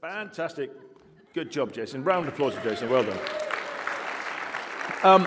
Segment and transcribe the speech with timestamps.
[0.00, 0.70] Fantastic.
[1.32, 2.04] Good job, Jason.
[2.04, 2.90] Round of applause for Jason.
[2.90, 3.18] Well done.
[5.02, 5.26] Um,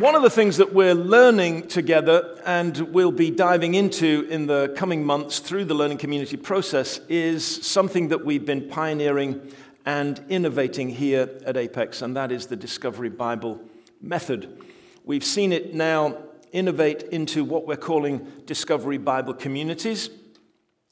[0.00, 4.72] one of the things that we're learning together and we'll be diving into in the
[4.76, 9.52] coming months through the learning community process is something that we've been pioneering
[9.84, 13.60] and innovating here at Apex, and that is the Discovery Bible
[14.00, 14.62] method.
[15.04, 16.16] We've seen it now
[16.52, 20.08] innovate into what we're calling Discovery Bible communities.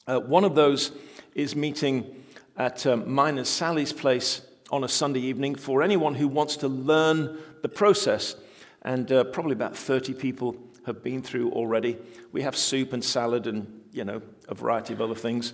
[0.05, 0.91] Uh, one of those
[1.35, 2.23] is meeting
[2.57, 7.37] at um, Miners Sally's place on a Sunday evening for anyone who wants to learn
[7.61, 8.35] the process
[8.81, 11.97] and uh, probably about 30 people have been through already.
[12.31, 15.53] We have soup and salad and, you know, a variety of other things.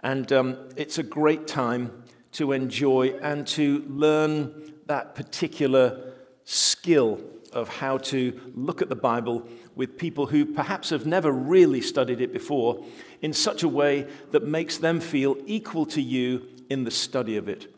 [0.00, 6.12] And um, it's a great time to enjoy and to learn that particular
[6.44, 7.20] skill
[7.52, 12.20] of how to look at the Bible with people who perhaps have never really studied
[12.20, 12.84] it before
[13.22, 17.48] in such a way that makes them feel equal to you in the study of
[17.48, 17.74] it.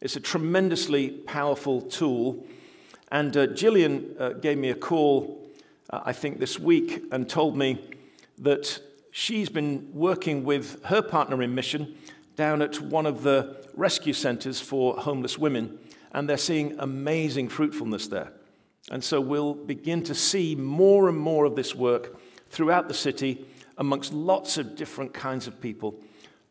[0.00, 2.46] It's a tremendously powerful tool
[3.14, 5.48] and uh, Gillian uh, gave me a call,
[5.90, 7.78] uh, I think, this week and told me
[8.38, 8.80] that
[9.12, 11.94] she's been working with her partner in mission
[12.34, 15.78] down at one of the rescue centers for homeless women,
[16.10, 18.32] and they're seeing amazing fruitfulness there.
[18.90, 22.20] And so we'll begin to see more and more of this work
[22.50, 23.46] throughout the city
[23.78, 25.94] amongst lots of different kinds of people.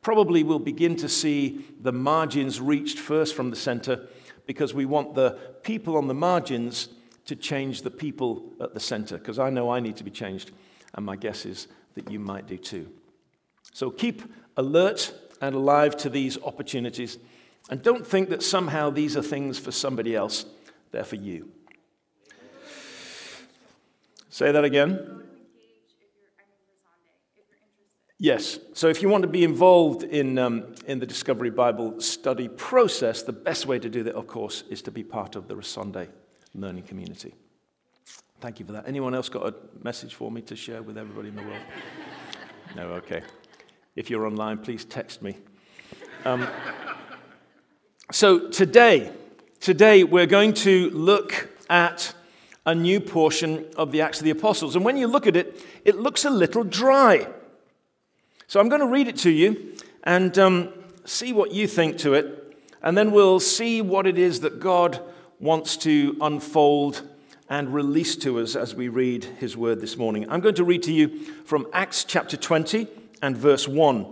[0.02, 4.07] Probably we'll begin to see the margins reached first from the center
[4.45, 5.31] because we want the
[5.63, 6.89] people on the margins
[7.25, 10.51] to change the people at the center, because I know I need to be changed,
[10.94, 12.89] and my guess is that you might do too.
[13.71, 14.21] So keep
[14.57, 17.17] alert and alive to these opportunities,
[17.69, 20.45] and don't think that somehow these are things for somebody else,
[20.91, 21.49] they're for you.
[24.29, 25.22] Say that again.
[28.19, 28.59] Yes.
[28.73, 33.23] So if you want to be involved in, um, in the Discovery Bible study process,
[33.23, 36.08] the best way to do that, of course, is to be part of the Resonde
[36.53, 37.34] learning community.
[38.40, 38.88] Thank you for that.
[38.88, 41.62] Anyone else got a message for me to share with everybody in the world?
[42.75, 43.22] no, okay.
[43.96, 45.38] If you're online, please text me.
[46.25, 46.47] Um,
[48.12, 49.12] so today,
[49.59, 52.13] today we're going to look at
[52.66, 54.75] a new portion of the Acts of the Apostles.
[54.75, 57.28] And when you look at it, it looks a little dry.
[58.53, 60.69] So I'm going to read it to you and um,
[61.06, 65.02] see what you think to it, and then we'll see what it is that God
[65.40, 67.02] wants to unfold
[67.50, 70.30] and release to us as we read his word this morning.
[70.30, 72.86] I'm going to read to you from Acts chapter 20
[73.24, 74.06] and verse 1.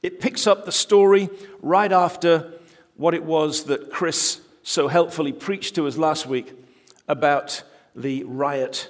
[0.00, 1.28] It picks up the story
[1.60, 2.52] right after
[2.94, 6.52] what it was that Chris so helpfully preached to us last week
[7.08, 7.64] about
[7.96, 8.88] the riot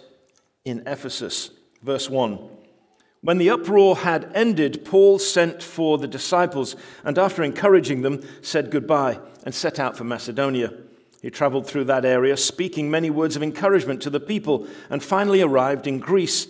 [0.66, 1.48] in Ephesus.
[1.82, 2.66] Verse 1.
[3.26, 8.70] When the uproar had ended, Paul sent for the disciples and, after encouraging them, said
[8.70, 10.72] goodbye and set out for Macedonia.
[11.22, 15.42] He traveled through that area, speaking many words of encouragement to the people, and finally
[15.42, 16.47] arrived in Greece,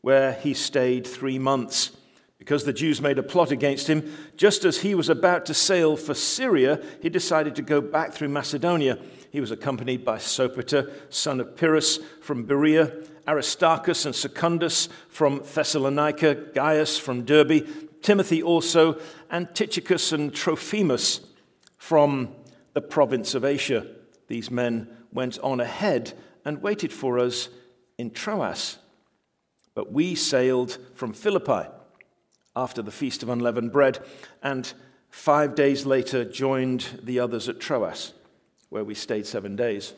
[0.00, 1.90] where he stayed three months.
[2.38, 5.96] Because the Jews made a plot against him, just as he was about to sail
[5.96, 8.96] for Syria, he decided to go back through Macedonia.
[9.32, 12.92] He was accompanied by Sopater, son of Pyrrhus from Berea
[13.26, 17.66] Aristarchus and Secundus from Thessalonica, Gaius from Derbe,
[18.02, 18.98] Timothy also,
[19.30, 21.20] and Tychicus and Trophimus
[21.76, 22.34] from
[22.74, 23.86] the province of Asia.
[24.28, 26.12] These men went on ahead
[26.44, 27.48] and waited for us
[27.98, 28.78] in Troas.
[29.74, 31.68] But we sailed from Philippi
[32.54, 33.98] after the Feast of Unleavened Bread,
[34.42, 34.72] and
[35.10, 38.12] five days later joined the others at Troas,
[38.68, 39.94] where we stayed seven days.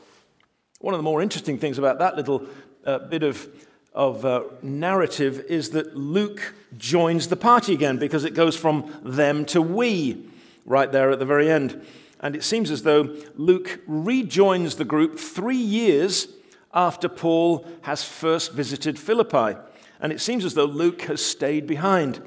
[0.81, 2.47] One of the more interesting things about that little
[2.85, 3.49] uh, bit of,
[3.93, 9.45] of uh, narrative is that Luke joins the party again because it goes from them
[9.47, 10.29] to we
[10.67, 11.85] right there at the very end.
[12.21, 16.29] And it seems as though Luke rejoins the group three years
[16.73, 19.59] after Paul has first visited Philippi.
[20.01, 22.23] And it seems as though Luke has stayed behind.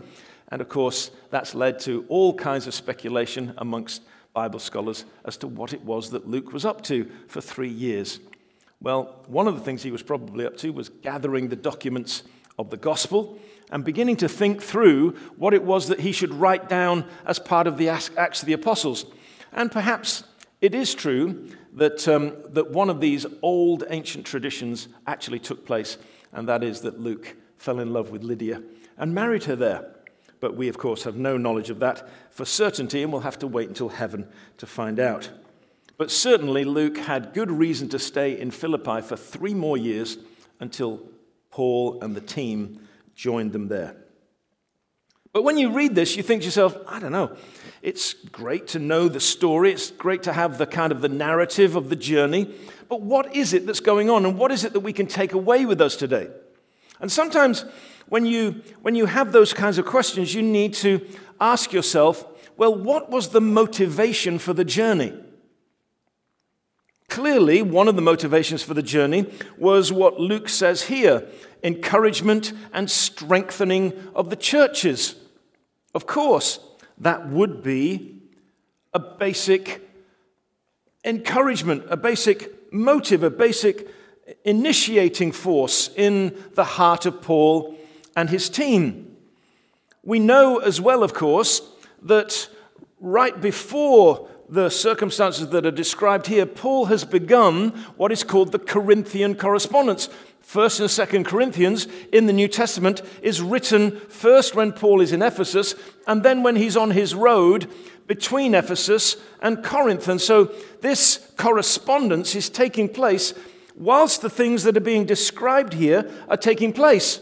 [0.50, 5.48] And of course, that's led to all kinds of speculation amongst Bible scholars as to
[5.48, 8.20] what it was that Luke was up to for three years.
[8.82, 12.24] Well, one of the things he was probably up to was gathering the documents
[12.60, 13.40] of the gospel
[13.72, 17.68] and beginning to think through what it was that he should write down as part
[17.68, 19.06] of the Acts of the Apostles.
[19.52, 20.24] And perhaps
[20.62, 25.98] it is true that, um, that one of these old ancient traditions actually took place,
[26.32, 28.62] and that is that Luke fell in love with Lydia
[28.98, 29.94] and married her there.
[30.40, 33.48] But we, of course, have no knowledge of that for certainty, and we'll have to
[33.48, 34.28] wait until heaven
[34.58, 35.30] to find out.
[35.98, 40.18] But certainly, Luke had good reason to stay in Philippi for three more years
[40.60, 41.02] until
[41.50, 43.96] Paul and the team joined them there.
[45.34, 47.36] But when you read this, you think to yourself, I don't know.
[47.82, 49.72] It's great to know the story.
[49.72, 52.54] It's great to have the kind of the narrative of the journey.
[52.90, 54.26] But what is it that's going on?
[54.26, 56.30] And what is it that we can take away with us today?
[57.00, 57.66] And sometimes
[58.08, 61.06] when you, when you have those kinds of questions, you need to
[61.40, 65.14] ask yourself, well, what was the motivation for the journey?
[67.10, 69.26] Clearly, one of the motivations for the journey
[69.58, 71.28] was what Luke says here
[71.64, 75.16] encouragement and strengthening of the churches.
[75.96, 76.60] Of course,
[77.00, 78.22] that would be
[78.94, 79.82] a basic
[81.04, 83.88] encouragement, a basic motive, a basic
[84.44, 87.78] initiating force in the heart of Paul
[88.16, 89.16] and his team.
[90.04, 91.62] We know as well, of course,
[92.04, 92.50] that
[93.00, 98.60] right before the circumstances that are described here, Paul has begun what is called the
[98.60, 100.10] Corinthian correspondence.
[100.42, 105.22] First and Second Corinthians in the New Testament is written first when Paul is in
[105.22, 105.76] Ephesus,
[106.08, 107.70] and then when he's on his road
[108.08, 110.08] between Ephesus and Corinth.
[110.08, 110.46] And so
[110.82, 113.34] this correspondence is taking place
[113.76, 117.20] whilst the things that are being described here are taking place.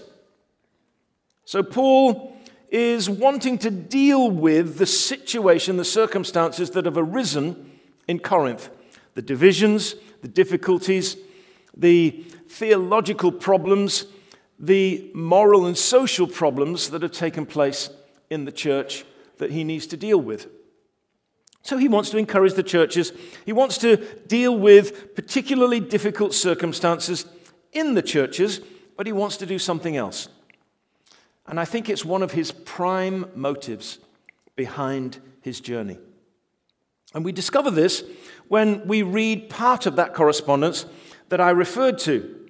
[1.46, 2.35] So Paul
[2.76, 7.72] is wanting to deal with the situation, the circumstances that have arisen
[8.06, 8.70] in Corinth
[9.14, 11.16] the divisions, the difficulties,
[11.78, 14.08] the theological problems,
[14.60, 17.90] the moral and social problems that have taken place
[18.30, 19.06] in the church
[19.38, 20.48] that he needs to deal with.
[21.62, 23.14] So he wants to encourage the churches.
[23.46, 23.96] He wants to
[24.28, 27.26] deal with particularly difficult circumstances
[27.72, 28.60] in the churches,
[28.98, 30.28] but he wants to do something else.
[31.48, 34.00] And I think it's one of his prime motives
[34.56, 36.00] behind his journey.
[37.14, 38.04] And we discover this
[38.48, 40.86] when we read part of that correspondence
[41.30, 42.50] that I referred to.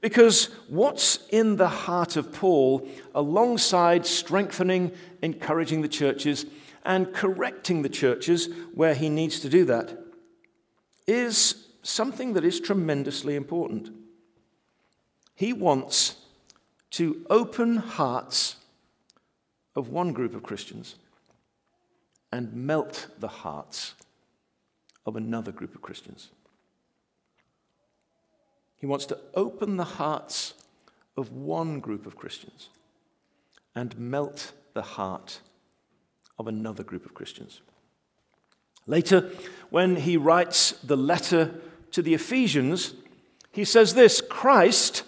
[0.00, 4.92] Because what's in the heart of Paul, alongside strengthening,
[5.22, 6.44] encouraging the churches,
[6.84, 9.98] and correcting the churches where he needs to do that,
[11.06, 13.90] is something that is tremendously important.
[15.34, 16.16] He wants
[16.94, 18.54] to open hearts
[19.74, 20.94] of one group of Christians
[22.30, 23.94] and melt the hearts
[25.04, 26.28] of another group of Christians.
[28.76, 30.54] He wants to open the hearts
[31.16, 32.68] of one group of Christians
[33.74, 35.40] and melt the heart
[36.38, 37.60] of another group of Christians.
[38.86, 39.32] Later,
[39.70, 41.60] when he writes the letter
[41.90, 42.94] to the Ephesians,
[43.50, 45.02] he says this Christ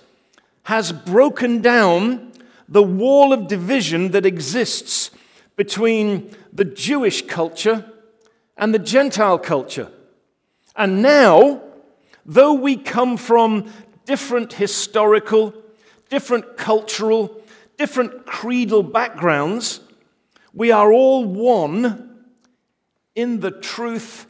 [0.66, 2.32] has broken down
[2.68, 5.12] the wall of division that exists
[5.54, 7.88] between the Jewish culture
[8.56, 9.92] and the Gentile culture.
[10.74, 11.62] And now,
[12.24, 13.70] though we come from
[14.06, 15.54] different historical,
[16.10, 17.40] different cultural,
[17.78, 19.78] different creedal backgrounds,
[20.52, 22.24] we are all one
[23.14, 24.26] in the truth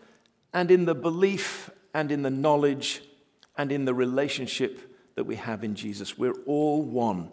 [0.52, 3.00] and in the belief and in the knowledge
[3.56, 6.16] and in the relationship that we have in Jesus.
[6.16, 7.30] We're all one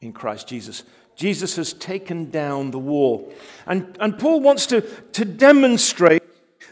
[0.00, 0.84] in Christ Jesus.
[1.16, 3.32] Jesus has taken down the wall.
[3.66, 6.22] And, and Paul wants to, to demonstrate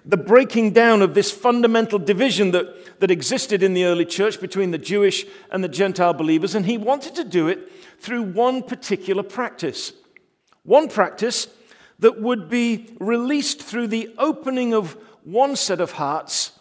[0.05, 4.71] the breaking down of this fundamental division that, that existed in the early church between
[4.71, 6.55] the Jewish and the Gentile believers.
[6.55, 9.93] And he wanted to do it through one particular practice.
[10.63, 11.49] One practice
[11.99, 16.53] that would be released through the opening of one set of hearts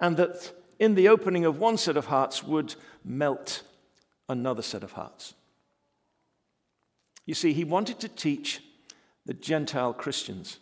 [0.00, 3.62] and that in the opening of one set of hearts would melt
[4.28, 5.34] another set of hearts.
[7.24, 8.60] You see, he wanted to teach
[9.24, 10.58] the Gentile Christians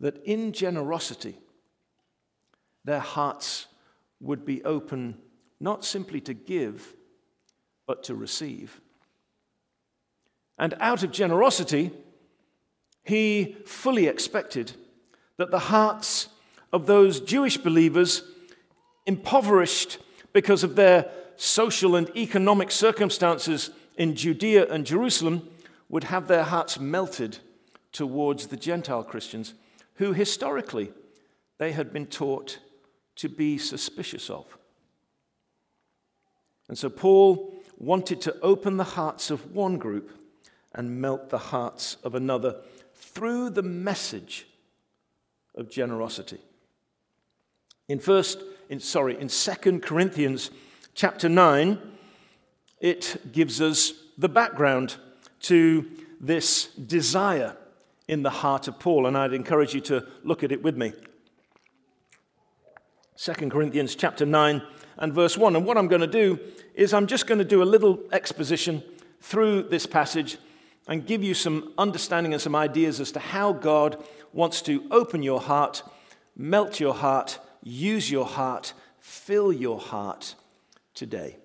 [0.00, 1.38] that in generosity,
[2.84, 3.66] their hearts
[4.20, 5.16] would be open
[5.60, 6.94] not simply to give,
[7.86, 8.80] but to receive.
[10.58, 11.92] And out of generosity,
[13.04, 14.72] he fully expected
[15.36, 16.28] that the hearts
[16.72, 18.22] of those Jewish believers
[19.06, 19.98] impoverished
[20.32, 25.48] because of their social and economic circumstances in Judea and Jerusalem,
[25.88, 27.38] would have their hearts melted
[27.92, 29.52] towards the Gentile Christians,
[29.96, 30.90] who historically
[31.58, 32.58] they had been taught
[33.16, 34.46] to be suspicious of.
[36.68, 40.10] And so Paul wanted to open the hearts of one group
[40.74, 42.62] and melt the hearts of another
[42.94, 44.46] through the message
[45.54, 46.38] of generosity.
[47.88, 48.38] In first
[48.72, 50.50] in, sorry, in 2 Corinthians
[50.94, 51.78] chapter 9,
[52.80, 54.96] it gives us the background
[55.40, 55.86] to
[56.18, 57.54] this desire
[58.08, 60.94] in the heart of Paul, and I'd encourage you to look at it with me.
[63.18, 64.62] 2 Corinthians chapter 9
[64.96, 65.54] and verse 1.
[65.54, 66.40] And what I'm going to do
[66.74, 68.82] is I'm just going to do a little exposition
[69.20, 70.38] through this passage
[70.88, 74.02] and give you some understanding and some ideas as to how God
[74.32, 75.82] wants to open your heart,
[76.34, 80.34] melt your heart, use your heart, fill your heart
[80.94, 81.36] today.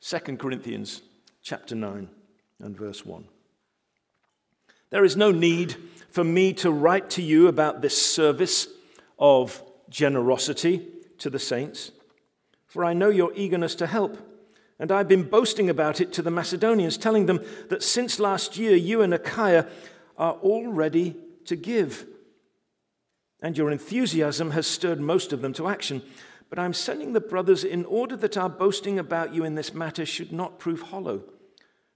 [0.00, 1.02] 2 Corinthians
[1.42, 2.08] chapter 9
[2.60, 3.24] and verse 1.
[4.90, 5.76] There is no need
[6.10, 8.68] for me to write to you about this service
[9.18, 10.86] of generosity
[11.18, 11.90] to the saints,
[12.66, 14.18] for I know your eagerness to help.
[14.78, 18.76] And I've been boasting about it to the Macedonians, telling them that since last year
[18.76, 19.66] you and Achaia
[20.18, 22.06] are all ready to give.
[23.46, 26.02] And your enthusiasm has stirred most of them to action.
[26.50, 30.04] But I'm sending the brothers in order that our boasting about you in this matter
[30.04, 31.22] should not prove hollow,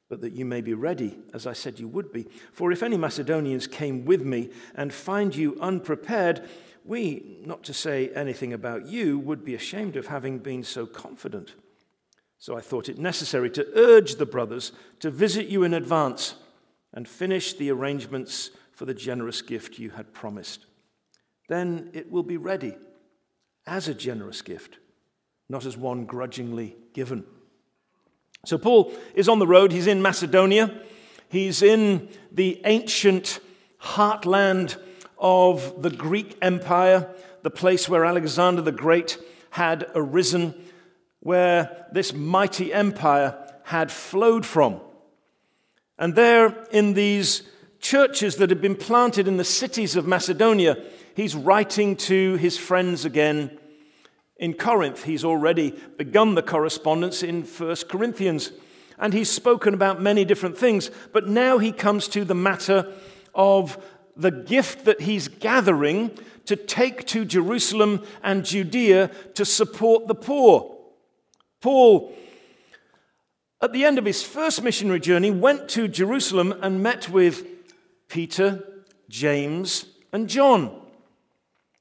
[0.08, 2.28] but that you may be ready, as I said you would be.
[2.52, 6.48] For if any Macedonians came with me and find you unprepared,
[6.84, 11.54] we, not to say anything about you, would be ashamed of having been so confident.
[12.38, 16.36] So I thought it necessary to urge the brothers to visit you in advance
[16.94, 20.66] and finish the arrangements for the generous gift you had promised.
[21.50, 22.76] Then it will be ready
[23.66, 24.78] as a generous gift,
[25.48, 27.24] not as one grudgingly given.
[28.46, 29.72] So Paul is on the road.
[29.72, 30.80] He's in Macedonia.
[31.28, 33.40] He's in the ancient
[33.82, 34.76] heartland
[35.18, 39.18] of the Greek Empire, the place where Alexander the Great
[39.50, 40.54] had arisen,
[41.18, 44.80] where this mighty empire had flowed from.
[45.98, 47.42] And there, in these
[47.80, 50.76] churches that had been planted in the cities of Macedonia,
[51.14, 53.58] he's writing to his friends again
[54.36, 55.04] in Corinth.
[55.04, 58.50] He's already begun the correspondence in 1 Corinthians.
[58.98, 62.92] And he's spoken about many different things, but now he comes to the matter
[63.34, 63.82] of
[64.16, 66.10] the gift that he's gathering
[66.46, 70.76] to take to Jerusalem and Judea to support the poor.
[71.60, 72.14] Paul,
[73.62, 77.46] at the end of his first missionary journey, went to Jerusalem and met with
[78.08, 80.79] Peter, James, and John.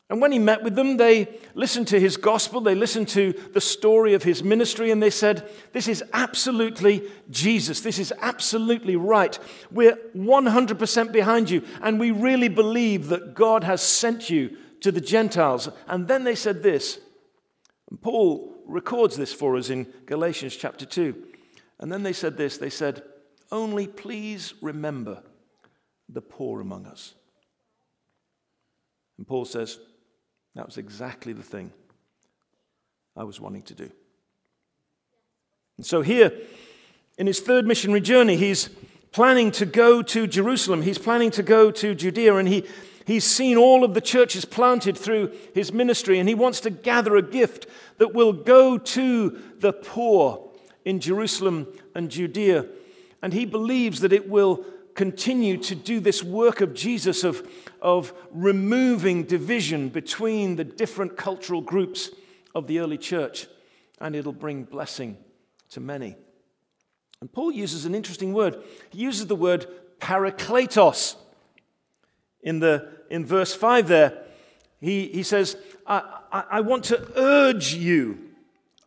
[0.09, 3.61] And when he met with them, they listened to his gospel, they listened to the
[3.61, 7.81] story of his ministry, and they said, This is absolutely Jesus.
[7.81, 9.37] This is absolutely right.
[9.69, 15.01] We're 100% behind you, and we really believe that God has sent you to the
[15.01, 15.69] Gentiles.
[15.87, 16.99] And then they said this,
[17.89, 21.23] and Paul records this for us in Galatians chapter 2.
[21.79, 23.03] And then they said this they said,
[23.51, 25.23] Only please remember
[26.07, 27.13] the poor among us.
[29.17, 29.79] And Paul says,
[30.59, 31.71] that was exactly the thing
[33.15, 33.89] I was wanting to do.
[35.77, 36.33] And so, here
[37.17, 38.69] in his third missionary journey, he's
[39.13, 40.81] planning to go to Jerusalem.
[40.81, 42.65] He's planning to go to Judea, and he,
[43.07, 47.15] he's seen all of the churches planted through his ministry, and he wants to gather
[47.15, 47.65] a gift
[47.97, 50.51] that will go to the poor
[50.83, 52.65] in Jerusalem and Judea.
[53.21, 57.47] And he believes that it will continue to do this work of Jesus of,
[57.81, 62.09] of removing division between the different cultural groups
[62.55, 63.47] of the early church,
[63.99, 65.17] and it'll bring blessing
[65.69, 66.15] to many.
[67.21, 68.61] And Paul uses an interesting word.
[68.91, 69.67] He uses the word
[69.99, 71.15] parakletos.
[72.41, 74.23] In, the, in verse 5 there,
[74.79, 78.29] he, he says, I, I, I want to urge you.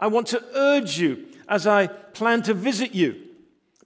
[0.00, 3.22] I want to urge you as I plan to visit you.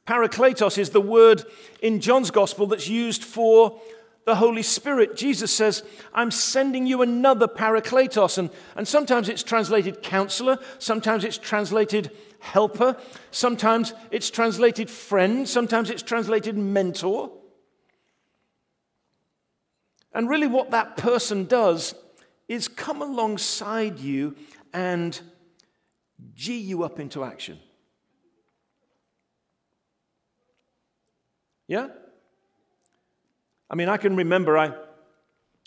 [0.07, 1.43] Parakletos is the word
[1.83, 3.81] in John's gospel that's used for
[4.27, 5.17] the Holy Spirit.
[5.17, 8.39] Jesus says, I'm sending you another Parakletos.
[8.39, 12.97] And, and sometimes it's translated counselor, sometimes it's translated helper,
[13.31, 17.31] sometimes it's translated friend, sometimes it's translated mentor.
[20.13, 21.95] And really, what that person does
[22.49, 24.35] is come alongside you
[24.73, 25.19] and
[26.35, 27.61] G you up into action.
[31.69, 31.89] Yeah?
[33.69, 34.73] I mean, I can remember I,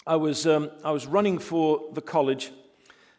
[0.08, 2.52] I, was, um, I was running for the college,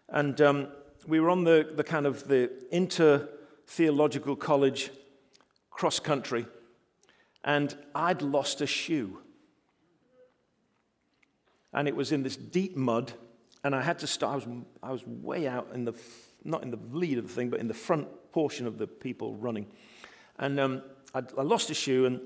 [0.09, 0.69] and um,
[1.07, 3.29] we were on the, the kind of the inter
[3.67, 4.91] theological college
[5.71, 6.47] cross country,
[7.45, 9.19] and I'd lost a shoe.
[11.75, 13.13] And it was in this deep mud,
[13.63, 14.33] and I had to start.
[14.33, 14.47] I was,
[14.83, 15.93] I was way out in the,
[16.43, 19.37] not in the lead of the thing, but in the front portion of the people
[19.37, 19.67] running.
[20.39, 20.83] And um,
[21.15, 22.21] I lost a shoe, and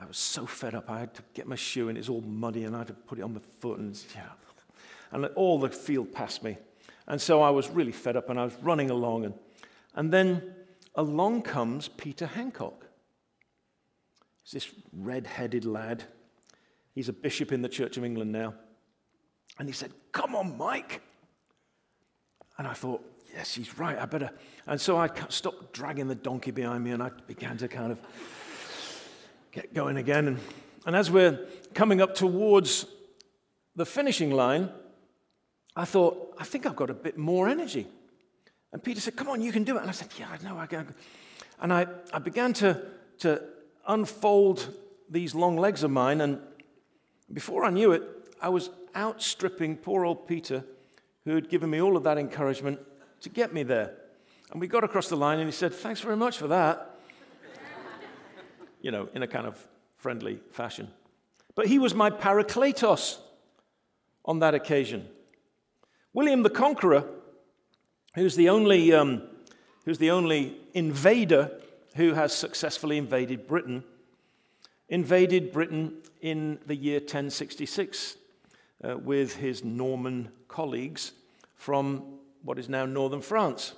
[0.00, 0.88] I was so fed up.
[0.88, 3.18] I had to get my shoe, and it's all muddy, and I had to put
[3.18, 4.28] it on my foot, and yeah.
[5.10, 6.58] And all the field passed me.
[7.06, 9.24] And so I was really fed up, and I was running along.
[9.24, 9.34] And,
[9.94, 10.54] and then
[10.94, 12.86] along comes Peter Hancock.
[14.42, 16.04] He's this red headed lad.
[16.94, 18.54] He's a bishop in the Church of England now.
[19.58, 21.00] And he said, Come on, Mike.
[22.58, 23.02] And I thought,
[23.34, 23.98] Yes, he's right.
[23.98, 24.30] I better.
[24.66, 27.98] And so I stopped dragging the donkey behind me, and I began to kind of
[29.52, 30.28] get going again.
[30.28, 30.38] And,
[30.86, 32.86] and as we're coming up towards
[33.76, 34.70] the finishing line,
[35.76, 37.86] I thought, I think I've got a bit more energy.
[38.72, 39.80] And Peter said, Come on, you can do it.
[39.80, 40.94] And I said, Yeah, I know I can.
[41.60, 42.82] And I, I began to,
[43.20, 43.42] to
[43.86, 44.74] unfold
[45.08, 46.20] these long legs of mine.
[46.20, 46.40] And
[47.32, 48.02] before I knew it,
[48.40, 50.64] I was outstripping poor old Peter,
[51.24, 52.80] who had given me all of that encouragement
[53.22, 53.94] to get me there.
[54.50, 56.87] And we got across the line, and he said, Thanks very much for that.
[58.88, 59.62] You know, in a kind of
[59.98, 60.88] friendly fashion.
[61.54, 63.18] But he was my parakletos
[64.24, 65.06] on that occasion.
[66.14, 67.04] William the Conqueror,
[68.14, 69.24] who's the only, um,
[69.84, 71.50] who's the only invader
[71.96, 73.84] who has successfully invaded Britain,
[74.88, 75.92] invaded Britain
[76.22, 78.16] in the year 1066
[78.82, 81.12] uh, with his Norman colleagues
[81.56, 83.74] from what is now northern France.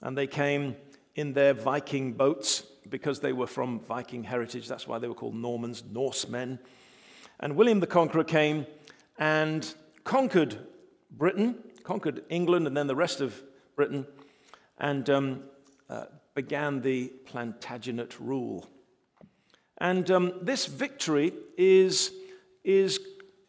[0.00, 0.76] And they came
[1.14, 4.68] in their Viking boats because they were from Viking heritage.
[4.68, 6.58] That's why they were called Normans, Norsemen.
[7.40, 8.66] And William the Conqueror came
[9.18, 9.74] and
[10.04, 10.58] conquered
[11.10, 13.42] Britain, conquered England, and then the rest of
[13.74, 14.06] Britain,
[14.78, 15.42] and um,
[15.88, 18.68] uh, began the Plantagenet rule.
[19.78, 22.12] And um, this victory is,
[22.64, 22.98] is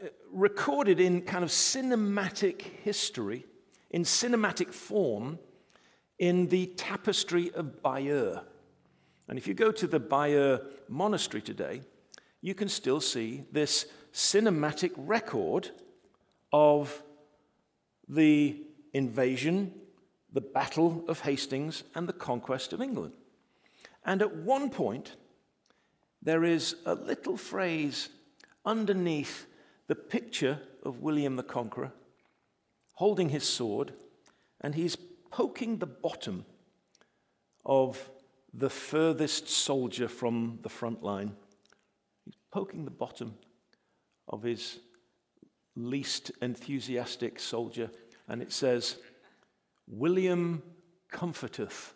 [0.04, 3.46] uh, recorded in kind of cinematic history,
[3.92, 5.40] in cinematic form,
[6.20, 8.40] in the tapestry of Bayeux.
[9.28, 11.82] And if you go to the Bayeux monastery today,
[12.42, 15.70] you can still see this cinematic record
[16.54, 17.02] of
[18.08, 18.62] the
[18.94, 19.74] invasion,
[20.32, 23.14] the Battle of Hastings, and the conquest of England.
[24.06, 25.16] And at one point,
[26.22, 28.10] there is a little phrase
[28.66, 29.46] underneath
[29.88, 31.92] the picture of William the Conqueror
[32.98, 33.94] holding his sword,
[34.60, 34.96] and he's
[35.30, 36.44] poking the bottom
[37.64, 38.10] of
[38.58, 41.36] the furthest soldier from the front line.
[42.26, 43.36] He's poking the bottom
[44.28, 44.80] of his
[45.76, 47.90] least enthusiastic soldier,
[48.28, 48.98] and it says,
[49.88, 50.64] William
[51.10, 51.94] comforteth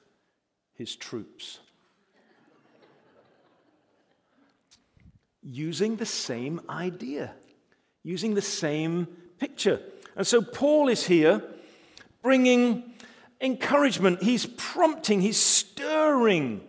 [0.76, 1.60] his troops.
[5.42, 7.34] using the same idea,
[8.04, 9.08] using the same
[9.40, 9.82] picture.
[10.16, 11.42] And so Paul is here
[12.22, 12.94] bringing
[13.42, 14.24] encouragement.
[14.24, 16.62] He's prompting, he's stirring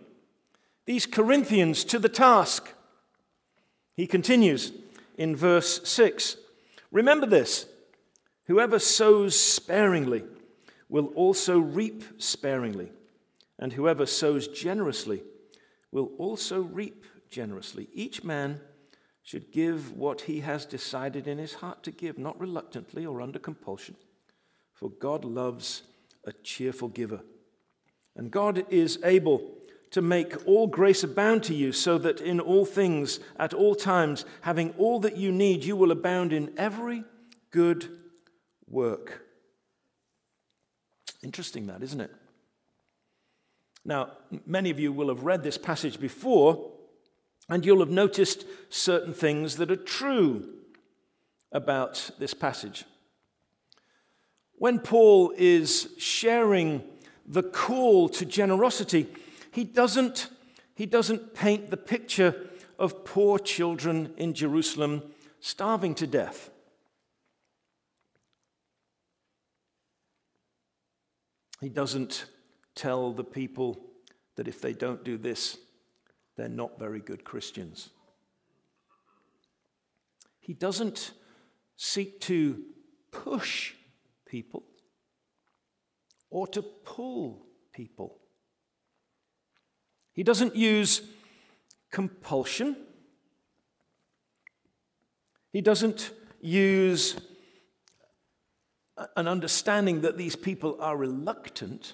[0.85, 2.73] these Corinthians to the task.
[3.95, 4.71] He continues
[5.17, 6.37] in verse 6
[6.91, 7.65] Remember this
[8.45, 10.23] whoever sows sparingly
[10.89, 12.91] will also reap sparingly,
[13.57, 15.23] and whoever sows generously
[15.91, 17.87] will also reap generously.
[17.93, 18.59] Each man
[19.23, 23.39] should give what he has decided in his heart to give, not reluctantly or under
[23.39, 23.95] compulsion,
[24.73, 25.83] for God loves
[26.25, 27.21] a cheerful giver.
[28.15, 29.41] And God is able
[29.91, 34.25] to make all grace abound to you, so that in all things, at all times,
[34.41, 37.03] having all that you need, you will abound in every
[37.51, 37.87] good
[38.67, 39.21] work.
[41.21, 42.11] Interesting, that, isn't it?
[43.85, 44.13] Now,
[44.47, 46.71] many of you will have read this passage before,
[47.47, 50.49] and you'll have noticed certain things that are true
[51.51, 52.85] about this passage.
[54.63, 56.85] When Paul is sharing
[57.25, 59.07] the call to generosity,
[59.51, 60.29] he doesn't,
[60.73, 62.49] he doesn't paint the picture
[62.79, 65.03] of poor children in Jerusalem
[65.41, 66.49] starving to death.
[71.59, 72.23] He doesn't
[72.73, 73.81] tell the people
[74.37, 75.57] that if they don't do this,
[76.37, 77.89] they're not very good Christians.
[80.39, 81.11] He doesn't
[81.75, 82.63] seek to
[83.11, 83.73] push
[84.33, 84.63] people
[86.31, 88.17] or to pull people.
[90.11, 91.03] He doesn't use
[91.91, 92.75] compulsion.
[95.51, 96.09] He doesn't
[96.41, 97.15] use
[99.15, 101.93] an understanding that these people are reluctant.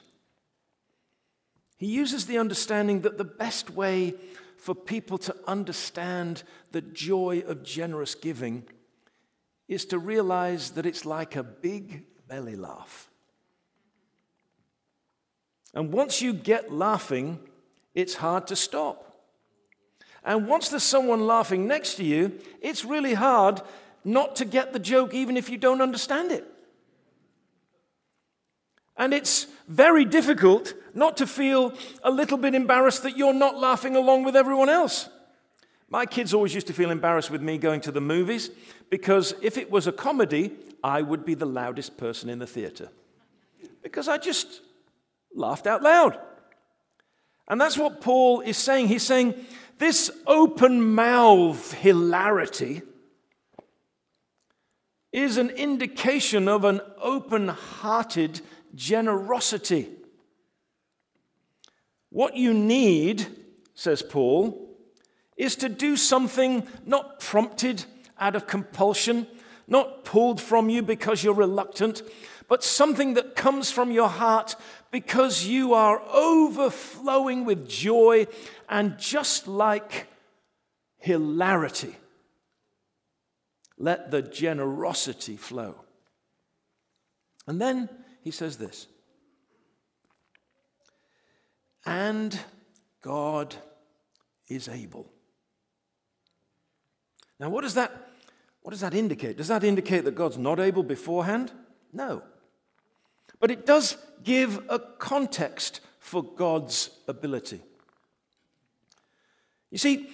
[1.76, 4.14] He uses the understanding that the best way
[4.58, 8.64] for people to understand the joy of generous giving
[9.68, 13.10] is to realize that it's like a big belly laugh.
[15.74, 17.40] And once you get laughing,
[17.96, 19.06] it's hard to stop.
[20.24, 23.62] And once there's someone laughing next to you, it's really hard
[24.06, 26.46] not to get the joke, even if you don't understand it.
[28.96, 33.96] And it's very difficult not to feel a little bit embarrassed that you're not laughing
[33.96, 35.10] along with everyone else.
[35.90, 38.52] My kids always used to feel embarrassed with me going to the movies
[38.90, 40.52] because if it was a comedy,
[40.84, 42.90] I would be the loudest person in the theater
[43.82, 44.62] because I just
[45.34, 46.20] laughed out loud.
[47.48, 48.88] And that's what Paul is saying.
[48.88, 49.34] He's saying
[49.78, 52.82] This open mouth hilarity
[55.12, 58.42] is an indication of an open hearted
[58.76, 59.90] generosity.
[62.10, 63.26] What you need,
[63.74, 64.68] says Paul,
[65.38, 67.86] is to do something not prompted
[68.20, 69.26] out of compulsion,
[69.70, 72.02] not pulled from you because you're reluctant,
[72.48, 74.56] but something that comes from your heart
[74.92, 78.26] because you are overflowing with joy
[78.68, 80.08] and just like
[80.98, 81.96] hilarity.
[83.78, 85.76] Let the generosity flow.
[87.48, 87.90] And then
[88.24, 88.88] he says this
[91.86, 92.38] and
[93.02, 93.56] God
[94.48, 95.12] is able.
[97.40, 98.09] Now, what does that,
[98.62, 99.38] what does that indicate?
[99.38, 101.52] Does that indicate that God's not able beforehand?
[101.94, 102.22] No.
[103.40, 107.62] But it does give a context for God's ability.
[109.72, 110.10] You see,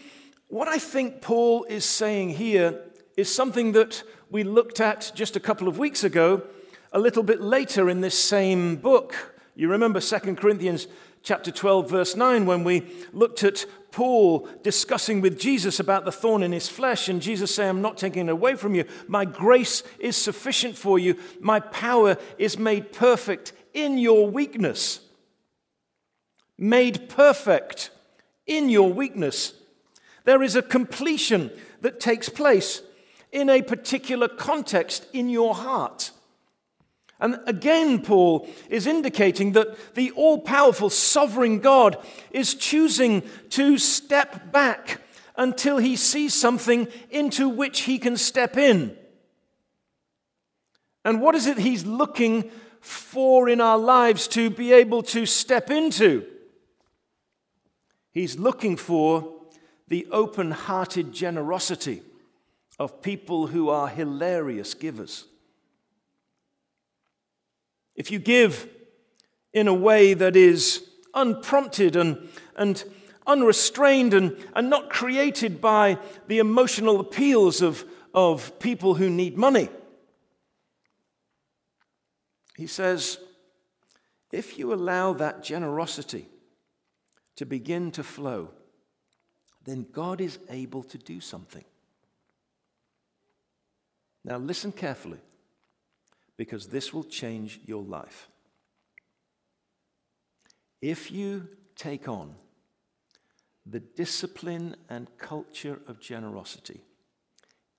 [0.48, 2.82] what I think Paul is saying here
[3.18, 6.44] is something that we looked at just a couple of weeks ago,
[6.92, 9.36] a little bit later in this same book.
[9.56, 10.88] You remember 2 Corinthians
[11.26, 16.44] chapter 12, verse 9, when we looked at Paul discussing with Jesus about the thorn
[16.44, 18.86] in his flesh, and Jesus saying, I'm not taking it away from you.
[19.08, 21.18] My grace is sufficient for you.
[21.42, 25.00] My power is made perfect in your weakness.
[26.58, 27.90] Made perfect
[28.46, 29.54] in your weakness.
[30.26, 32.82] There is a completion that takes place
[33.32, 36.12] in a particular context in your heart.
[37.26, 41.98] And again, Paul is indicating that the all powerful sovereign God
[42.30, 45.02] is choosing to step back
[45.36, 48.96] until he sees something into which he can step in.
[51.04, 55.72] And what is it he's looking for in our lives to be able to step
[55.72, 56.28] into?
[58.12, 59.34] He's looking for
[59.88, 62.04] the open hearted generosity
[62.78, 65.26] of people who are hilarious givers.
[67.96, 68.68] If you give
[69.54, 72.84] in a way that is unprompted and, and
[73.26, 79.70] unrestrained and, and not created by the emotional appeals of, of people who need money,
[82.58, 83.18] he says,
[84.32, 86.28] if you allow that generosity
[87.38, 88.50] to begin to flow,
[89.64, 91.64] then God is able to do something.
[94.24, 95.20] Now, listen carefully
[96.38, 98.30] because this will change your life.
[100.82, 102.36] If you take on
[103.66, 106.82] the discipline and culture of generosity,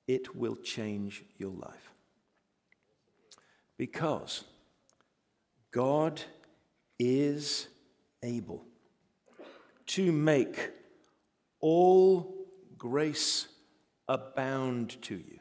[0.08, 1.92] it will change your life.
[3.76, 4.44] Because
[5.70, 6.20] God
[6.98, 7.68] is
[8.22, 8.64] able
[9.86, 10.70] to make
[11.60, 12.34] all
[12.78, 13.48] grace
[14.08, 15.35] abound to you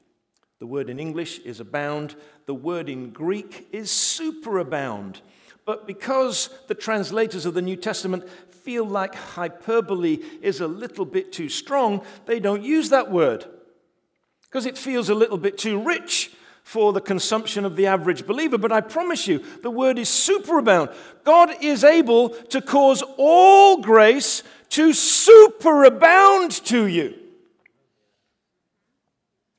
[0.59, 2.15] the word in English is abound.
[2.45, 5.17] The word in Greek is superabound.
[5.65, 11.31] But because the translators of the New Testament feel like hyperbole is a little bit
[11.31, 13.45] too strong, they don't use that word
[14.43, 16.31] because it feels a little bit too rich
[16.63, 18.57] for the consumption of the average believer.
[18.57, 20.95] But I promise you, the word is superabound.
[21.25, 27.15] God is able to cause all grace to superabound to you.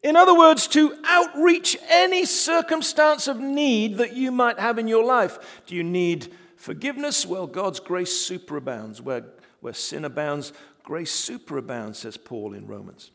[0.07, 5.05] In other words, to outreach any circumstance of need that you might have in your
[5.05, 5.65] life.
[5.67, 7.27] Do you need forgiveness?
[7.27, 9.01] Well, God's grace superabounds.
[9.01, 9.25] Where,
[9.59, 10.53] where sin abounds,
[10.85, 13.11] grace superabounds, says Paul in Romans.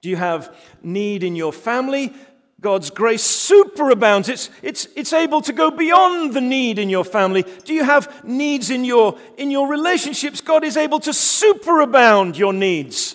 [0.00, 2.12] Do you have need in your family?
[2.60, 4.28] God's grace superabounds.
[4.28, 7.44] It's, it's, it's able to go beyond the need in your family.
[7.64, 10.40] Do you have needs in your, in your relationships?
[10.40, 13.14] God is able to superabound your needs.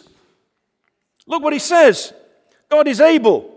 [1.25, 2.13] Look what he says
[2.69, 3.53] God is able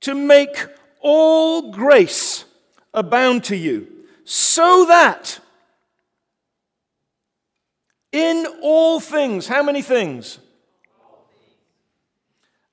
[0.00, 0.66] to make
[1.00, 2.44] all grace
[2.92, 3.88] abound to you,
[4.24, 5.40] so that
[8.12, 10.38] in all things, how many things?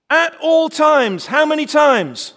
[0.10, 2.34] At all times, how many times?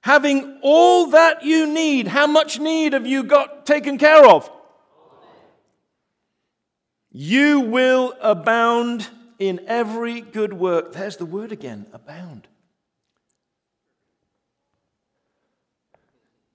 [0.00, 4.50] Having all that you need, how much need have you got taken care of?
[7.10, 10.92] You will abound in every good work.
[10.92, 12.48] There's the word again abound.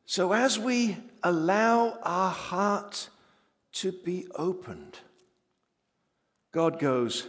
[0.05, 3.09] So, as we allow our heart
[3.73, 4.99] to be opened,
[6.51, 7.27] God goes,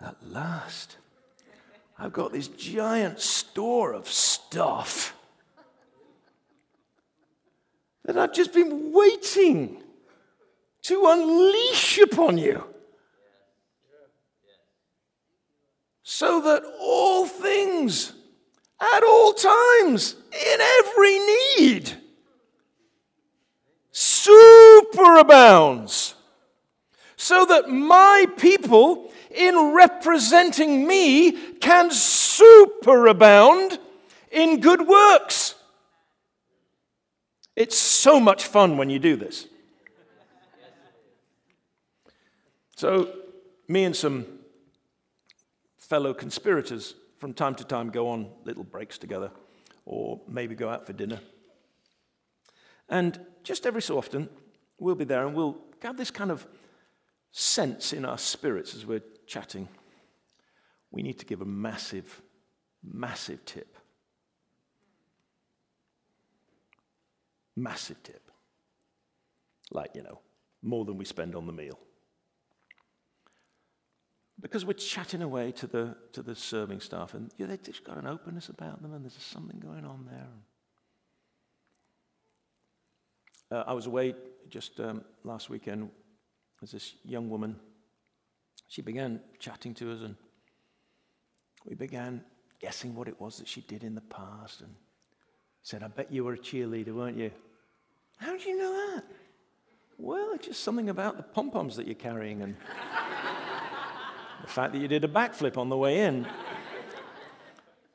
[0.00, 0.96] at last,
[1.98, 5.14] I've got this giant store of stuff
[8.04, 9.82] that I've just been waiting
[10.82, 12.64] to unleash upon you.
[16.14, 18.12] So that all things,
[18.78, 21.18] at all times, in every
[21.56, 21.90] need,
[23.90, 26.12] superabounds.
[27.16, 33.78] So that my people, in representing me, can superabound
[34.30, 35.54] in good works.
[37.56, 39.46] It's so much fun when you do this.
[42.76, 43.08] So,
[43.66, 44.31] me and some
[45.92, 49.30] fellow conspirators from time to time go on little breaks together
[49.84, 51.20] or maybe go out for dinner.
[52.88, 54.30] And just every so often,
[54.78, 56.46] we'll be there and we'll have this kind of
[57.30, 59.68] sense in our spirits as we're chatting.
[60.90, 62.22] We need to give a massive,
[62.82, 63.76] massive tip.
[67.54, 68.30] Massive tip.
[69.70, 70.20] Like, you know,
[70.62, 71.78] more than we spend on the meal
[74.42, 77.96] because we're chatting away to the, to the serving staff, and yeah, they've just got
[77.96, 80.26] an openness about them, and there's something going on there.
[83.58, 84.14] Uh, I was away
[84.50, 85.90] just um, last weekend.
[86.60, 87.56] There's this young woman.
[88.66, 90.16] She began chatting to us, and
[91.64, 92.24] we began
[92.60, 94.74] guessing what it was that she did in the past, and
[95.62, 97.30] said, "I bet you were a cheerleader, weren't you?"
[98.16, 99.04] How did you know that?
[99.98, 102.56] Well, it's just something about the pom poms that you're carrying, and.
[104.42, 106.26] The fact that you did a backflip on the way in.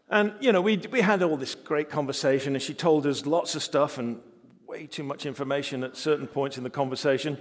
[0.09, 3.55] And, you know, we, we had all this great conversation, and she told us lots
[3.55, 4.21] of stuff and
[4.65, 7.37] way too much information at certain points in the conversation.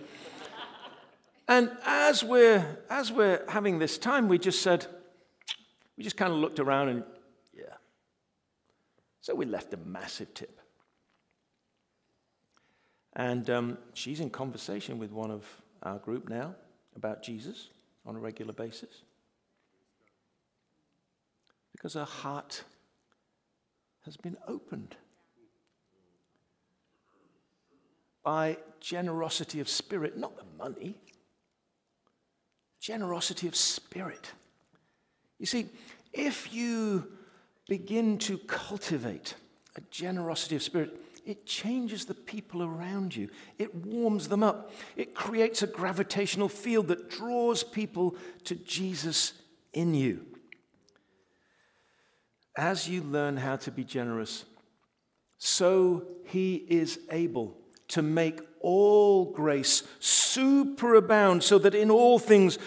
[1.47, 4.87] And as we're, as we're having this time, we just said,
[5.97, 7.05] we just kind of looked around and,
[7.55, 7.75] yeah.
[9.21, 10.61] So we left a massive tip.
[13.15, 15.45] And um, she's in conversation with one of
[15.85, 16.57] our group now
[16.97, 17.69] about Jesus
[18.07, 19.03] on a regular basis?
[21.73, 22.65] Because her heart
[24.05, 24.97] has been opened
[28.25, 30.97] by generosity of spirit, not the money,
[32.81, 34.33] generosity of spirit.
[35.39, 35.69] You see,
[36.13, 37.07] if you
[37.69, 39.35] begin to cultivate
[39.77, 43.29] a generosity of spirit, it changes the people around you.
[43.59, 44.71] It warms them up.
[44.97, 49.33] It creates a gravitational field that draws people to Jesus
[49.73, 50.25] in you.
[52.57, 54.45] As you learn how to be generous,
[55.37, 57.59] so he is able
[57.89, 62.59] to make all grace superabound, so that in all things,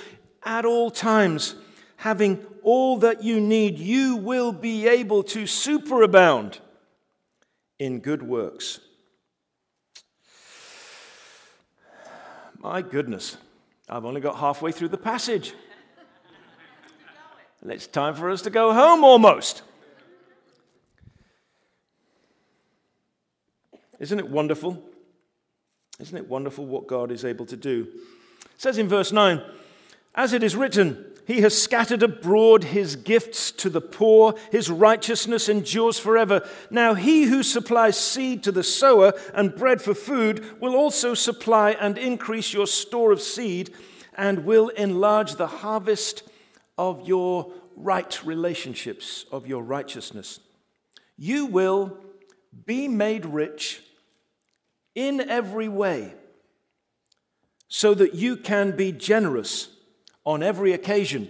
[0.43, 1.55] at all times,
[1.95, 6.59] having all that you need, you will be able to superabound
[7.79, 8.79] in good works.
[12.59, 13.37] My goodness,
[13.87, 15.53] I've only got halfway through the passage.
[17.65, 19.63] It's time for us to go home almost.
[23.99, 24.81] Isn't it wonderful?
[25.99, 27.87] Isn't it wonderful what God is able to do?
[28.41, 29.41] It says in verse 9,
[30.15, 34.33] as it is written, he has scattered abroad his gifts to the poor.
[34.51, 36.41] His righteousness endures forever.
[36.71, 41.73] Now, he who supplies seed to the sower and bread for food will also supply
[41.79, 43.69] and increase your store of seed
[44.15, 46.23] and will enlarge the harvest
[46.79, 50.39] of your right relationships, of your righteousness.
[51.15, 51.95] You will
[52.65, 53.83] be made rich
[54.95, 56.15] in every way
[57.67, 59.75] so that you can be generous
[60.25, 61.29] on every occasion.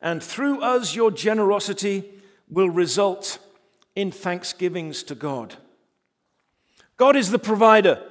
[0.00, 2.04] And through us, your generosity
[2.48, 3.38] will result
[3.94, 5.56] in thanksgivings to God.
[6.96, 8.02] God is the provider.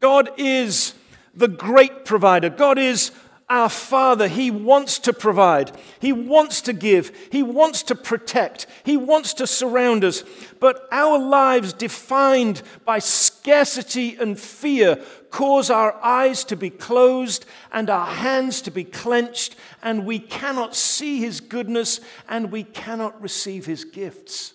[0.00, 0.94] God is
[1.34, 2.50] the great provider.
[2.50, 3.10] God is
[3.50, 8.96] our Father, He wants to provide, He wants to give, He wants to protect, He
[8.96, 10.22] wants to surround us.
[10.60, 17.88] But our lives, defined by scarcity and fear, cause our eyes to be closed and
[17.88, 23.64] our hands to be clenched, and we cannot see His goodness and we cannot receive
[23.64, 24.52] His gifts.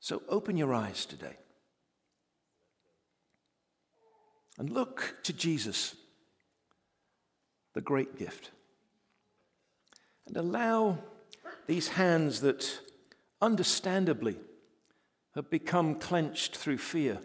[0.00, 1.36] So open your eyes today.
[4.58, 5.96] And look to Jesus,
[7.74, 8.50] the great gift.
[10.26, 10.98] And allow
[11.66, 12.80] these hands that
[13.40, 14.36] understandably
[15.34, 17.18] have become clenched through fear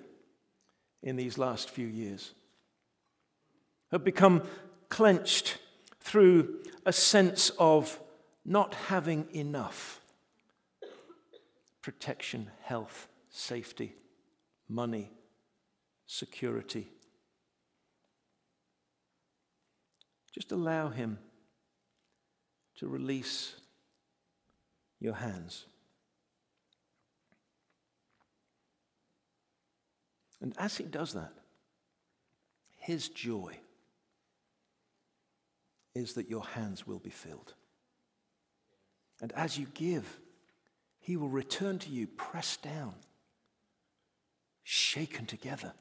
[1.04, 2.34] in these last few years,
[3.92, 4.44] have become
[4.90, 5.60] clenched
[6.00, 8.00] through a sense of
[8.44, 10.02] not having enough
[11.82, 13.96] protection, health, safety,
[14.68, 15.12] money,
[16.06, 16.90] security.
[20.32, 21.18] Just allow Him
[22.78, 23.56] to release
[25.00, 25.66] your hands.
[30.42, 31.34] And as He does that,
[32.78, 33.58] His joy
[35.96, 37.54] is that your hands will be filled.
[39.22, 40.20] And as you give,
[41.00, 42.94] He will return to you pressed down,
[44.64, 45.74] shaken together,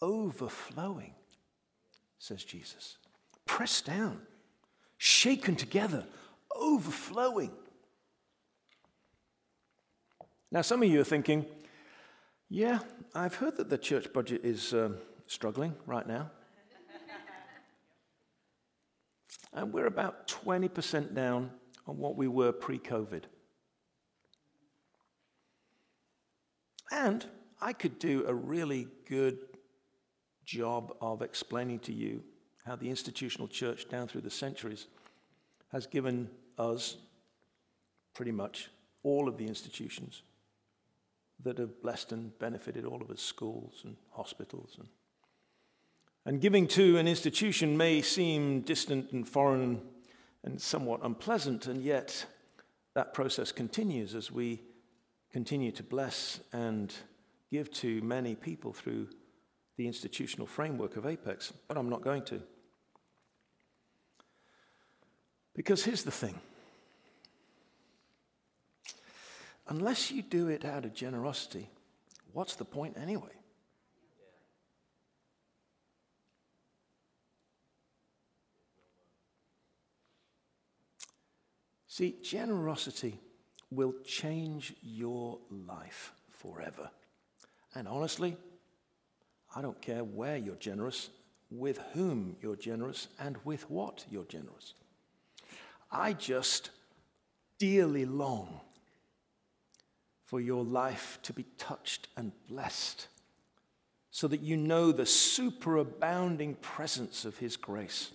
[0.00, 1.14] overflowing,
[2.22, 2.98] says Jesus.
[3.46, 4.20] Pressed down,
[4.96, 6.06] shaken together,
[6.54, 7.50] overflowing.
[10.52, 11.44] Now, some of you are thinking,
[12.48, 12.78] yeah,
[13.12, 16.30] I've heard that the church budget is um, struggling right now.
[19.52, 21.50] and we're about 20% down
[21.88, 23.24] on what we were pre COVID.
[26.92, 27.26] And
[27.60, 29.38] I could do a really good
[30.44, 32.22] job of explaining to you
[32.64, 34.86] how the institutional church down through the centuries
[35.70, 36.28] has given
[36.58, 36.96] us
[38.14, 38.70] pretty much
[39.02, 40.22] all of the institutions
[41.42, 44.88] that have blessed and benefited all of us schools and hospitals and
[46.24, 49.82] and giving to an institution may seem distant and foreign
[50.44, 52.26] and somewhat unpleasant, and yet
[52.94, 54.62] that process continues as we
[55.32, 56.92] continue to bless and
[57.50, 59.08] give to many people through
[59.82, 61.52] the institutional framework of Apex.
[61.66, 62.40] But I'm not going to.
[65.54, 66.38] Because here's the thing
[69.68, 71.68] unless you do it out of generosity,
[72.32, 73.34] what's the point anyway?
[81.88, 83.18] See, generosity
[83.72, 86.88] will change your life forever.
[87.74, 88.36] And honestly,
[89.54, 91.10] I don't care where you're generous,
[91.50, 94.74] with whom you're generous, and with what you're generous.
[95.90, 96.70] I just
[97.58, 98.60] dearly long
[100.24, 103.06] for your life to be touched and blessed
[104.10, 108.10] so that you know the superabounding presence of His grace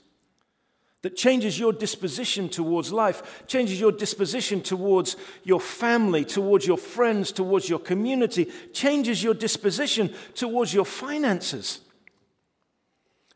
[1.07, 5.15] that changes your disposition towards life, changes your disposition towards
[5.45, 11.79] your family, towards your friends, towards your community, changes your disposition towards your finances.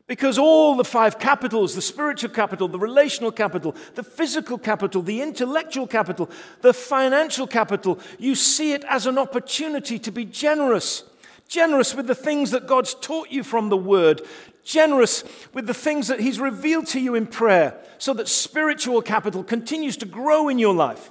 [0.06, 5.22] Because all the five capitals the spiritual capital, the relational capital, the physical capital, the
[5.22, 6.28] intellectual capital,
[6.60, 11.04] the financial capital you see it as an opportunity to be generous.
[11.48, 14.20] Generous with the things that God's taught you from the Word,
[14.64, 19.44] generous with the things that He's revealed to you in prayer so that spiritual capital
[19.44, 21.10] continues to grow in your life.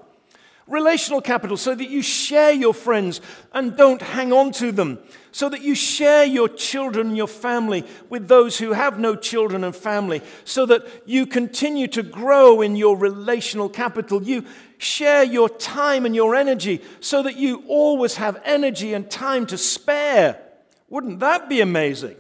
[0.68, 3.20] Relational capital so that you share your friends
[3.54, 5.00] and don't hang on to them.
[5.34, 9.66] So that you share your children and your family with those who have no children
[9.66, 10.22] and family.
[10.46, 14.24] So that you continue to grow in your relational capital.
[14.24, 14.46] You
[14.78, 19.58] share your time and your energy so that you always have energy and time to
[19.58, 20.42] spare.
[20.90, 22.16] Wouldn't that be amazing?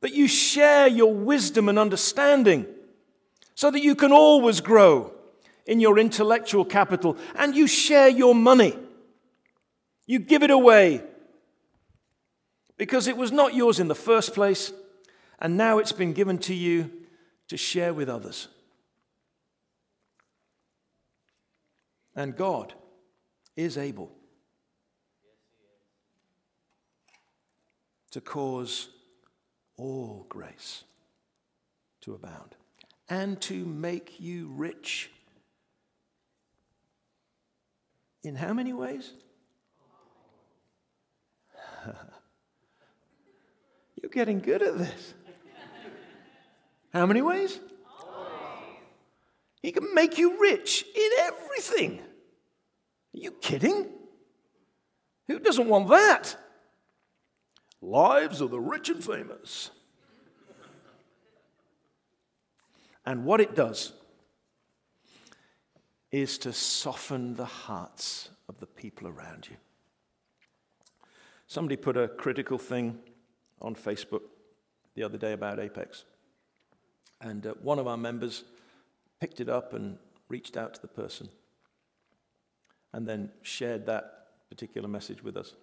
[0.00, 2.66] That you share your wisdom and understanding
[3.54, 5.12] so that you can always grow
[5.66, 8.76] in your intellectual capital and you share your money.
[10.06, 11.02] You give it away
[12.76, 14.72] because it was not yours in the first place
[15.40, 16.90] and now it's been given to you
[17.48, 18.48] to share with others.
[22.14, 22.74] And God
[23.56, 24.10] is able
[28.10, 28.88] to cause
[29.78, 30.84] all grace
[32.02, 32.56] to abound
[33.08, 35.10] and to make you rich.
[38.22, 39.12] In how many ways?
[44.02, 45.14] You're getting good at this.
[46.92, 47.58] How many ways?
[49.62, 52.00] He can make you rich in everything.
[52.00, 53.88] Are you kidding?
[55.26, 56.36] Who doesn't want that?
[57.80, 59.70] Lives of the Rich and Famous.
[63.06, 63.92] And what it does
[66.10, 69.56] is to soften the hearts of the people around you.
[71.46, 72.98] Somebody put a critical thing
[73.60, 74.22] on Facebook
[74.94, 76.04] the other day about Apex.
[77.20, 78.44] And uh, one of our members
[79.20, 79.98] picked it up and
[80.28, 81.28] reached out to the person
[82.92, 85.54] and then shared that particular message with us.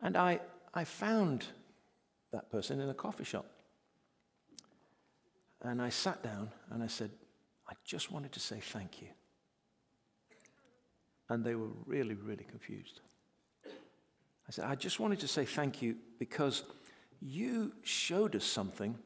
[0.00, 0.40] And I,
[0.74, 1.46] I found
[2.32, 3.46] that person in a coffee shop.
[5.62, 7.10] And I sat down and I said,
[7.68, 9.08] I just wanted to say thank you.
[11.28, 13.00] and they were really, really confused.
[13.66, 16.62] I said, I just wanted to say thank you because
[17.20, 18.96] you showed us something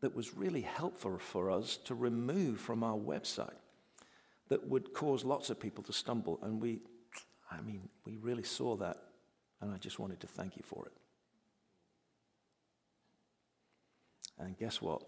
[0.00, 3.56] that was really helpful for us to remove from our website
[4.48, 6.38] that would cause lots of people to stumble.
[6.42, 6.80] And we,
[7.50, 8.98] I mean, we really saw that,
[9.60, 10.92] and I just wanted to thank you for it.
[14.38, 15.02] And guess what?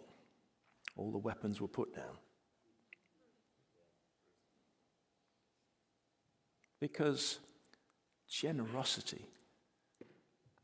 [0.97, 2.17] All the weapons were put down.
[6.81, 7.39] Because
[8.29, 9.27] generosity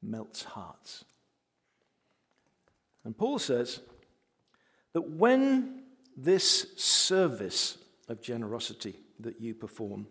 [0.03, 1.05] melts hearts.
[3.05, 3.81] And Paul says
[4.93, 5.85] that when
[6.17, 7.79] this service
[8.09, 10.07] of generosity that you perform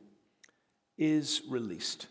[0.97, 2.07] is released,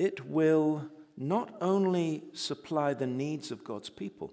[0.00, 0.86] it will
[1.18, 4.32] not only supply the needs of God's people,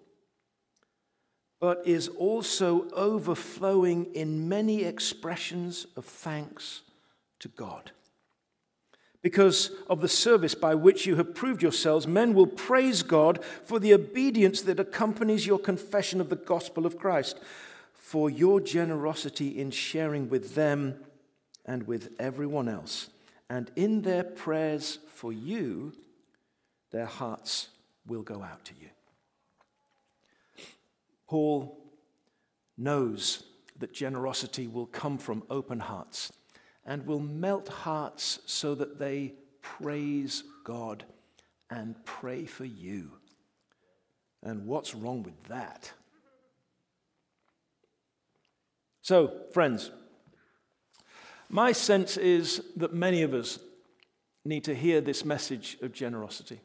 [1.60, 6.84] but is also overflowing in many expressions of thanks
[7.40, 7.92] to God.
[9.22, 13.78] Because of the service by which you have proved yourselves, men will praise God for
[13.78, 17.42] the obedience that accompanies your confession of the gospel of Christ,
[17.94, 20.96] for your generosity in sharing with them
[21.66, 23.10] and with everyone else.
[23.50, 25.94] And in their prayers for you,
[26.92, 27.70] their hearts
[28.06, 28.90] will go out to you.
[31.28, 31.78] Paul
[32.78, 33.44] knows
[33.80, 36.32] that generosity will come from open hearts
[36.86, 41.04] and will melt hearts so that they praise God
[41.70, 43.12] and pray for you.
[44.42, 45.92] And what's wrong with that?
[49.02, 49.92] So, friends,
[51.50, 53.60] my sense is that many of us
[54.44, 56.60] need to hear this message of generosity.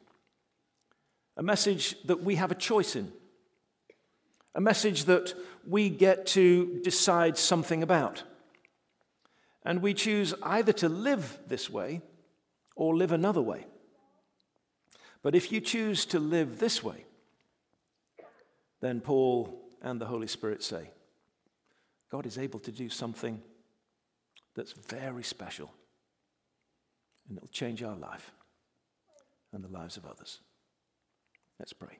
[1.36, 3.12] A message that we have a choice in.
[4.54, 5.34] A message that
[5.66, 8.22] we get to decide something about.
[9.64, 12.02] And we choose either to live this way
[12.76, 13.66] or live another way.
[15.22, 17.04] But if you choose to live this way,
[18.80, 20.90] then Paul and the Holy Spirit say,
[22.10, 23.40] God is able to do something
[24.54, 25.70] that's very special,
[27.28, 28.32] and it'll change our life
[29.52, 30.40] and the lives of others.
[31.58, 31.98] Let's pray.